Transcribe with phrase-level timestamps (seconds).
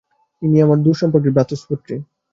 [0.41, 1.95] ইনি আমার দূরসম্পর্কের ভ্রাতুষ্পুত্রী।